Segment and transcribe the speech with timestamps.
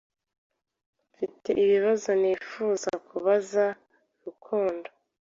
[1.11, 3.65] Mfite ibibazo nifuza kubaza
[4.23, 4.87] Rukundo.